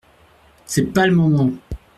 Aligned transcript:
C’est 0.65 0.87
pas 0.93 1.05
le 1.05 1.13
moment! 1.15 1.51